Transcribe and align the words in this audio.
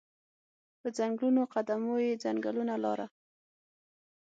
په 0.79 0.87
ځنګولو 0.97 1.41
قدمو 1.53 1.95
یې 2.05 2.19
ځنګوله 2.23 2.75
لاره 2.83 3.05